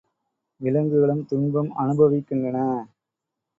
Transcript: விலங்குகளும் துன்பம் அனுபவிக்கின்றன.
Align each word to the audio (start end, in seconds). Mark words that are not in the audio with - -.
விலங்குகளும் 0.61 1.25
துன்பம் 1.25 1.71
அனுபவிக்கின்றன. 1.77 2.57